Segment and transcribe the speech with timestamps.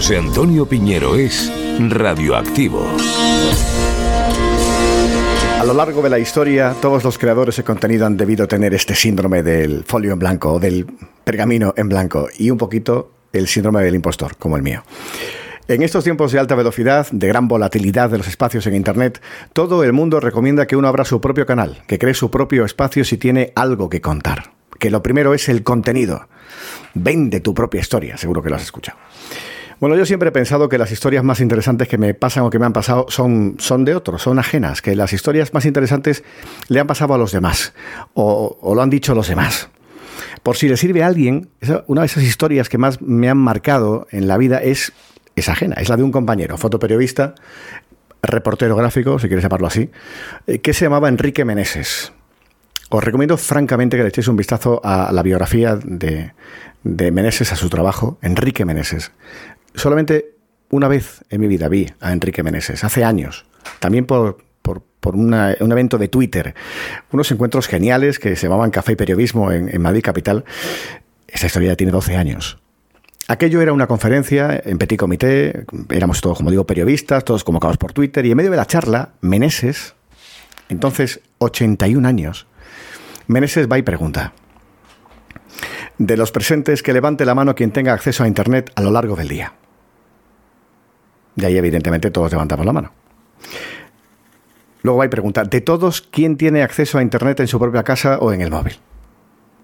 [0.00, 2.86] José Antonio Piñero es radioactivo.
[5.58, 8.94] A lo largo de la historia, todos los creadores de contenido han debido tener este
[8.94, 10.86] síndrome del folio en blanco o del
[11.22, 14.84] pergamino en blanco y un poquito el síndrome del impostor, como el mío.
[15.68, 19.20] En estos tiempos de alta velocidad, de gran volatilidad de los espacios en Internet,
[19.52, 23.04] todo el mundo recomienda que uno abra su propio canal, que cree su propio espacio
[23.04, 24.52] si tiene algo que contar.
[24.78, 26.26] Que lo primero es el contenido.
[26.94, 28.96] Vende tu propia historia, seguro que lo has escuchado.
[29.80, 32.58] Bueno, yo siempre he pensado que las historias más interesantes que me pasan o que
[32.58, 36.22] me han pasado son, son de otros, son ajenas, que las historias más interesantes
[36.68, 37.72] le han pasado a los demás
[38.12, 39.70] o, lo han dicho los demás.
[40.42, 41.48] Por si le sirve a alguien,
[41.86, 44.92] una de esas historias que más me han marcado en la vida es,
[45.34, 47.34] es ajena, es la de un compañero, fotoperiodista,
[48.22, 49.90] reportero gráfico, si quieres llamarlo así,
[50.46, 52.12] eh, que se llamaba Enrique Meneses.
[52.90, 56.32] Os recomiendo francamente que le echéis un vistazo a la biografía de,
[56.82, 59.12] de Meneses, a su trabajo, Enrique Meneses
[59.74, 60.36] solamente
[60.70, 63.44] una vez en mi vida vi a Enrique Meneses, hace años,
[63.80, 64.38] también por,
[65.02, 66.54] un evento de Twitter,
[67.10, 70.44] unos encuentros geniales que se llamaban Café y Periodismo en, Madrid Capital.
[71.26, 72.58] Esta historia tiene 12 años.
[73.26, 77.92] Aquello era una conferencia en Petit Comité, éramos todos, como digo, periodistas, todos convocados por
[77.92, 79.94] Twitter, y en medio de la charla, Meneses,
[80.68, 82.46] entonces 81 años,
[83.26, 84.32] Meneses va y pregunta,
[85.98, 89.14] de los presentes que levante la mano quien tenga acceso a Internet a lo largo
[89.14, 89.52] del día.
[91.40, 92.92] Y ahí evidentemente todos levantamos la mano.
[94.82, 98.32] Luego hay pregunta, ¿de todos quién tiene acceso a Internet en su propia casa o
[98.32, 98.78] en el móvil?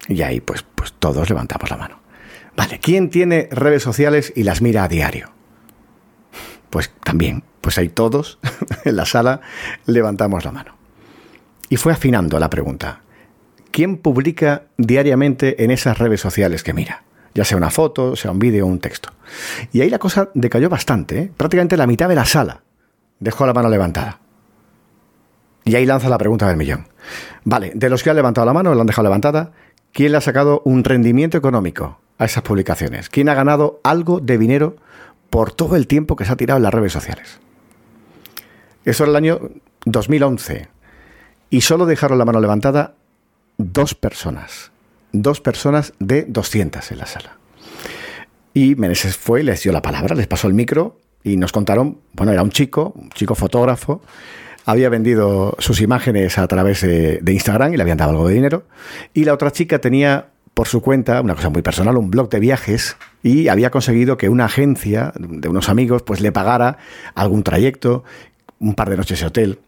[0.08, 2.00] Y ahí pues, pues todos levantamos la mano.
[2.56, 5.30] Vale, ¿quién tiene redes sociales y las mira a diario?
[6.70, 8.38] Pues también, pues ahí todos
[8.84, 9.40] en la sala
[9.86, 10.76] levantamos la mano.
[11.68, 13.00] Y fue afinando la pregunta.
[13.70, 17.02] ¿Quién publica diariamente en esas redes sociales que mira?
[17.36, 19.10] Ya sea una foto, sea un vídeo o un texto.
[19.70, 21.18] Y ahí la cosa decayó bastante.
[21.18, 21.32] ¿eh?
[21.36, 22.62] Prácticamente la mitad de la sala
[23.20, 24.20] dejó la mano levantada.
[25.66, 26.88] Y ahí lanza la pregunta del millón.
[27.44, 29.52] Vale, de los que han levantado la mano, la han dejado levantada,
[29.92, 33.10] ¿quién le ha sacado un rendimiento económico a esas publicaciones?
[33.10, 34.76] ¿Quién ha ganado algo de dinero
[35.28, 37.40] por todo el tiempo que se ha tirado en las redes sociales?
[38.86, 39.40] Eso era el año
[39.84, 40.68] 2011.
[41.50, 42.94] Y solo dejaron la mano levantada
[43.58, 44.72] dos personas,
[45.22, 47.36] dos personas de 200 en la sala.
[48.54, 52.32] Y Meneses fue, les dio la palabra, les pasó el micro y nos contaron, bueno,
[52.32, 54.00] era un chico, un chico fotógrafo,
[54.64, 58.64] había vendido sus imágenes a través de, Instagram y le habían dado algo de dinero.
[59.14, 62.40] Y la otra chica tenía por su cuenta, una cosa muy personal, un blog de
[62.40, 66.78] viajes y había conseguido que una agencia de unos amigos pues le pagara
[67.14, 68.04] algún trayecto,
[68.58, 69.58] un par de noches de hotel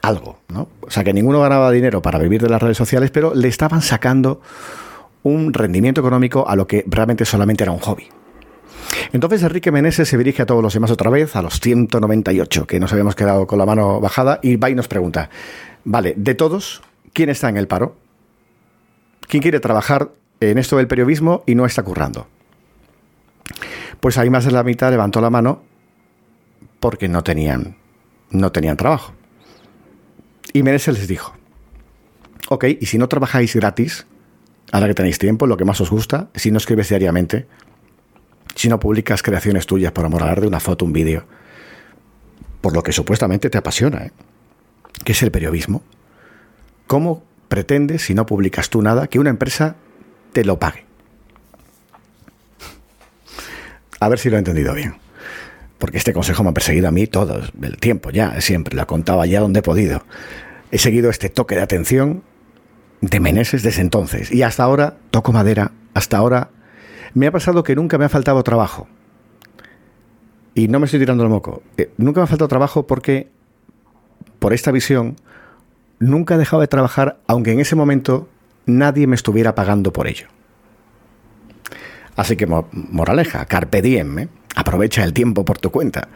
[0.00, 0.68] algo, ¿no?
[0.80, 3.82] O sea, que ninguno ganaba dinero para vivir de las redes sociales, pero le estaban
[3.82, 4.40] sacando
[5.22, 8.08] un rendimiento económico a lo que realmente solamente era un hobby.
[9.12, 12.80] Entonces Enrique Meneses se dirige a todos los demás otra vez, a los 198, que
[12.80, 15.30] nos habíamos quedado con la mano bajada, y va y nos pregunta,
[15.84, 16.82] vale, de todos,
[17.12, 17.96] ¿quién está en el paro?
[19.28, 20.10] ¿Quién quiere trabajar
[20.40, 22.26] en esto del periodismo y no está currando?
[24.00, 25.62] Pues ahí más de la mitad levantó la mano
[26.80, 27.76] porque no tenían,
[28.30, 29.12] no tenían trabajo.
[30.52, 31.34] Y Meneses les dijo,
[32.48, 34.06] ok, y si no trabajáis gratis,
[34.70, 37.46] ahora que tenéis tiempo, lo que más os gusta, si no escribes diariamente,
[38.54, 41.24] si no publicas creaciones tuyas por amor de una foto, un vídeo,
[42.60, 44.12] por lo que supuestamente te apasiona, ¿eh?
[45.04, 45.82] que es el periodismo,
[46.86, 49.76] ¿cómo pretendes, si no publicas tú nada, que una empresa
[50.32, 50.84] te lo pague?
[54.00, 55.01] A ver si lo he entendido bien.
[55.82, 58.76] Porque este consejo me ha perseguido a mí todo el tiempo, ya, siempre.
[58.76, 60.04] Lo contaba ya donde he podido.
[60.70, 62.22] He seguido este toque de atención
[63.00, 64.30] de Meneses desde entonces.
[64.30, 66.50] Y hasta ahora, toco madera, hasta ahora
[67.14, 68.86] me ha pasado que nunca me ha faltado trabajo.
[70.54, 71.64] Y no me estoy tirando el moco.
[71.76, 73.28] Eh, nunca me ha faltado trabajo porque,
[74.38, 75.16] por esta visión,
[75.98, 78.28] nunca he dejado de trabajar, aunque en ese momento
[78.66, 80.28] nadie me estuviera pagando por ello.
[82.14, 84.28] Así que, moraleja, carpe ¿eh?
[84.54, 86.08] Aprovecha el tiempo por tu cuenta.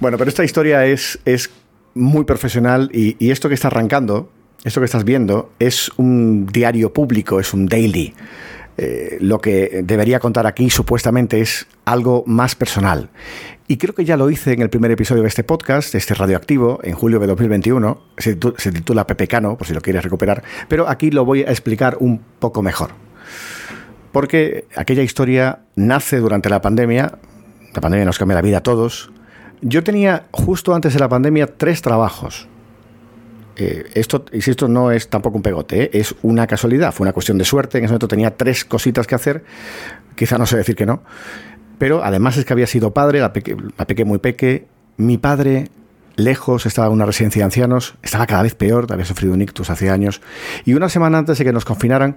[0.00, 1.50] Bueno, pero esta historia es, es
[1.94, 4.30] muy profesional y, esto que está arrancando,
[4.64, 8.14] esto que estás viendo, es un diario público, es un daily.
[8.78, 13.10] Eh, lo que debería contar aquí supuestamente es algo más personal.
[13.68, 16.14] Y creo que ya lo hice en el primer episodio de este podcast, de este
[16.14, 18.00] radioactivo, en julio de 2021.
[18.18, 20.42] Se, se titula Pepecano, por si lo quieres recuperar.
[20.68, 23.01] Pero aquí lo voy a explicar un poco mejor.
[24.12, 27.18] Porque aquella historia nace durante la pandemia.
[27.74, 29.12] La pandemia nos cambia la vida a todos
[29.62, 32.48] yo tenía justo antes de la pandemia tres trabajos.
[33.56, 34.24] Eh, esto,
[34.68, 35.90] no es tampoco un pegote, ¿eh?
[35.92, 37.78] es una casualidad, fue una cuestión de suerte.
[37.78, 39.44] En ese momento tenía tres cositas que hacer,
[40.16, 41.02] quizá no sé decir que no,
[41.78, 44.66] Pero además es que había sido padre, la peque, la peque muy peque.
[44.96, 45.68] Mi padre
[46.16, 49.70] lejos, estaba en una residencia de ancianos, estaba cada vez peor, había sufrido un ictus
[49.70, 50.20] hace años.
[50.64, 52.16] Y una semana antes de que nos confinaran,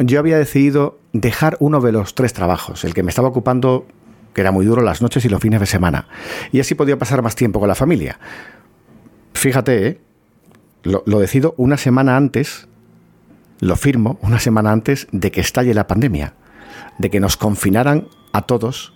[0.00, 3.86] yo había decidido dejar uno de los tres trabajos, el que me estaba ocupando,
[4.34, 6.08] que era muy duro, las noches y los fines de semana.
[6.52, 8.18] Y así podía pasar más tiempo con la familia.
[9.34, 10.00] Fíjate, ¿eh?
[10.82, 12.68] lo, lo decido una semana antes,
[13.60, 16.34] lo firmo una semana antes de que estalle la pandemia,
[16.98, 18.94] de que nos confinaran a todos.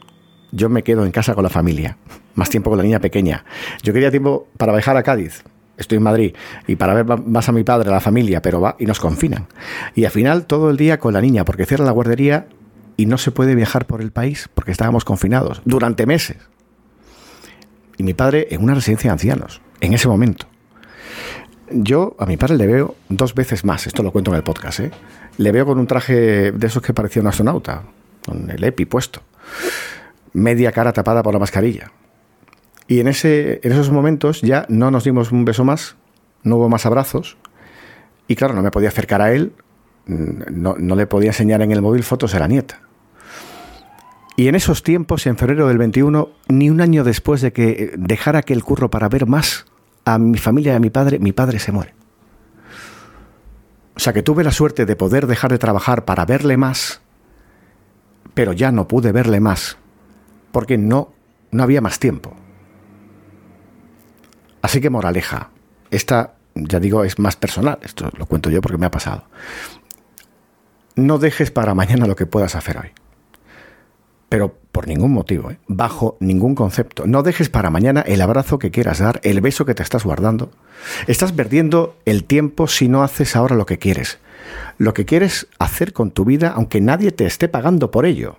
[0.53, 1.99] Yo me quedo en casa con la familia,
[2.35, 3.45] más tiempo con la niña pequeña.
[3.83, 5.45] Yo quería tiempo para viajar a Cádiz,
[5.77, 6.35] estoy en Madrid,
[6.67, 9.47] y para ver más a mi padre, a la familia, pero va y nos confinan.
[9.95, 12.47] Y al final todo el día con la niña, porque cierra la guardería
[12.97, 16.37] y no se puede viajar por el país porque estábamos confinados durante meses.
[17.97, 20.47] Y mi padre en una residencia de ancianos, en ese momento.
[21.71, 24.81] Yo a mi padre le veo dos veces más, esto lo cuento en el podcast,
[24.81, 24.91] ¿eh?
[25.39, 27.83] le veo con un traje de esos que parecía un astronauta,
[28.25, 29.23] con el EPI puesto,
[30.35, 31.91] media cara tapada por la mascarilla.
[32.87, 35.97] Y en, ese, en esos momentos ya no nos dimos un beso más,
[36.43, 37.37] no hubo más abrazos,
[38.29, 39.53] y claro, no me podía acercar a él,
[40.07, 42.81] no, no le podía enseñar en el móvil fotos de la nieta.
[44.37, 48.41] Y en esos tiempos, en febrero del 21, ni un año después de que dejara
[48.41, 49.67] aquel curro para ver más
[50.05, 51.95] a mi familia y a mi padre, mi padre se muere.
[53.97, 57.01] O sea que tuve la suerte de poder dejar de trabajar para verle más,
[58.35, 59.79] pero ya no pude verle más,
[60.51, 61.13] porque no,
[61.53, 62.35] no había más tiempo.
[64.65, 65.51] Así que moraleja,
[65.91, 69.25] esta, ya digo, es más personal, esto lo cuento yo porque me ha pasado.
[70.97, 72.91] No dejes para mañana lo que puedas hacer hoy
[74.35, 75.59] pero por ningún motivo, ¿eh?
[75.69, 77.07] bajo ningún concepto.
[77.07, 80.51] No dejes para mañana el abrazo que quieras dar, el beso que te estás guardando.
[81.07, 84.19] Estás perdiendo el tiempo si no haces ahora lo que quieres.
[84.77, 88.39] Lo que quieres hacer con tu vida aunque nadie te esté pagando por ello.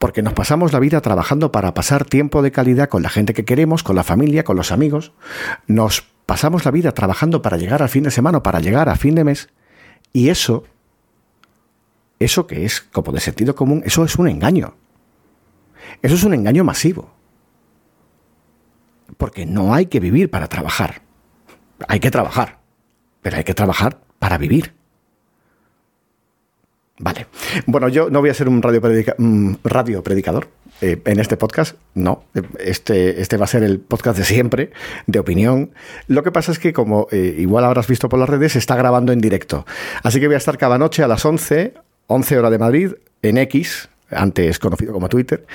[0.00, 3.44] Porque nos pasamos la vida trabajando para pasar tiempo de calidad con la gente que
[3.44, 5.12] queremos, con la familia, con los amigos.
[5.68, 9.14] Nos pasamos la vida trabajando para llegar al fin de semana, para llegar a fin
[9.14, 9.50] de mes.
[10.12, 10.64] Y eso
[12.20, 14.74] eso que es como de sentido común, eso es un engaño.
[16.02, 17.10] Eso es un engaño masivo.
[19.16, 21.00] Porque no hay que vivir para trabajar.
[21.88, 22.60] Hay que trabajar,
[23.22, 24.74] pero hay que trabajar para vivir.
[27.00, 27.26] Vale.
[27.64, 28.82] Bueno, yo no voy a ser un radio,
[29.16, 30.48] mm, radio predicador
[30.82, 31.76] eh, en este podcast.
[31.94, 32.24] No,
[32.58, 34.70] este, este va a ser el podcast de siempre,
[35.06, 35.70] de opinión.
[36.08, 38.76] Lo que pasa es que, como eh, igual habrás visto por las redes, se está
[38.76, 39.64] grabando en directo.
[40.02, 41.72] Así que voy a estar cada noche a las 11
[42.12, 42.92] 11 horas de Madrid,
[43.22, 45.46] en X, antes conocido como Twitter,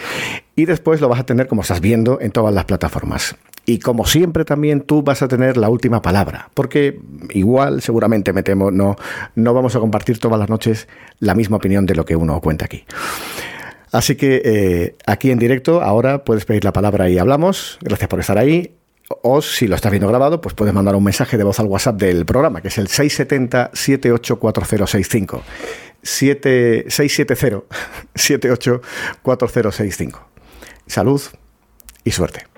[0.55, 3.35] y después lo vas a tener como estás viendo en todas las plataformas.
[3.67, 6.99] Y como siempre también tú vas a tener la última palabra, porque
[7.31, 8.95] igual seguramente me temo, no,
[9.33, 10.87] no vamos a compartir todas las noches
[11.19, 12.85] la misma opinión de lo que uno cuenta aquí.
[13.91, 17.79] Así que eh, aquí en directo ahora puedes pedir la palabra y hablamos.
[17.81, 18.75] Gracias por estar ahí.
[19.09, 21.97] O si lo estás viendo grabado, pues puedes mandar un mensaje de voz al WhatsApp
[21.97, 25.43] del programa, que es el 670 784065.
[26.01, 27.63] 670
[28.15, 30.27] 784065.
[30.87, 31.21] Salud
[32.03, 32.54] y suerte.